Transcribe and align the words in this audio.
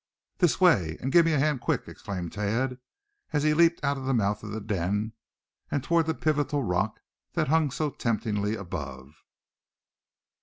"This 0.39 0.59
way, 0.59 0.97
and 0.99 1.11
give 1.11 1.25
me 1.25 1.33
a 1.33 1.37
hand, 1.37 1.61
quick!" 1.61 1.83
exclaimed 1.87 2.33
Thad, 2.33 2.79
as 3.33 3.43
he 3.43 3.53
leaped 3.53 3.83
out 3.83 3.97
of 3.97 4.05
the 4.05 4.15
mouth 4.15 4.41
of 4.41 4.49
the 4.49 4.59
den, 4.59 5.13
and 5.69 5.83
toward 5.83 6.07
the 6.07 6.15
pivotical 6.15 6.63
rock 6.67 7.01
that 7.33 7.49
hung 7.49 7.69
so 7.69 7.91
temptingly 7.91 8.55
above. 8.55 9.13